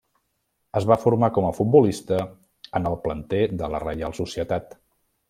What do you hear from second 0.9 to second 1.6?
va formar com